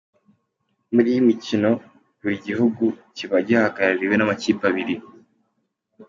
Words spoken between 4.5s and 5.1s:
abiri.